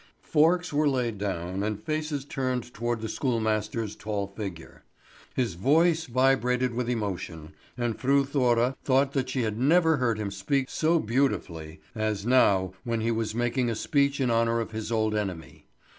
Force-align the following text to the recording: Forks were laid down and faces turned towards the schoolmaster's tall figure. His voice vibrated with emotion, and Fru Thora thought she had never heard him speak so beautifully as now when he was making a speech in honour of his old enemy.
Forks 0.23 0.73
were 0.73 0.89
laid 0.89 1.19
down 1.19 1.61
and 1.61 1.79
faces 1.83 2.25
turned 2.25 2.73
towards 2.73 3.03
the 3.03 3.07
schoolmaster's 3.07 3.95
tall 3.95 4.25
figure. 4.25 4.83
His 5.35 5.53
voice 5.53 6.05
vibrated 6.07 6.73
with 6.73 6.89
emotion, 6.89 7.53
and 7.77 7.95
Fru 7.99 8.25
Thora 8.25 8.75
thought 8.83 9.29
she 9.29 9.43
had 9.43 9.59
never 9.59 9.97
heard 9.97 10.17
him 10.17 10.31
speak 10.31 10.71
so 10.71 10.97
beautifully 10.97 11.81
as 11.93 12.25
now 12.25 12.73
when 12.83 13.01
he 13.01 13.11
was 13.11 13.35
making 13.35 13.69
a 13.69 13.75
speech 13.75 14.19
in 14.19 14.31
honour 14.31 14.59
of 14.59 14.71
his 14.71 14.91
old 14.91 15.13
enemy. 15.13 15.67